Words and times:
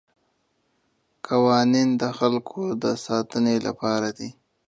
قوانین 1.27 1.89
د 2.01 2.03
خلګو 2.17 2.63
د 2.83 2.85
ساتنې 3.05 3.55
لپاره 3.67 4.09
دي. 4.17 4.29